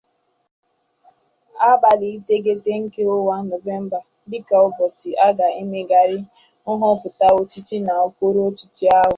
abalị 1.71 2.07
iteghete 2.17 2.71
nke 2.83 3.01
ọnwa 3.15 3.35
Novemba 3.49 3.99
dịka 4.29 4.57
ụbọchị 4.67 5.09
a 5.25 5.27
ga-emegharị 5.37 6.19
nhọpụta 6.77 7.27
ọchịchị 7.39 7.77
n'okpuruọchịchị 7.81 8.85
ahụ. 8.97 9.09